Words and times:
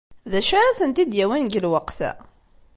D 0.31 0.33
acu 0.39 0.53
ara 0.59 0.77
tent-id-yawin 0.79 1.43
deg 1.47 1.59
lweqt-a? 1.65 2.11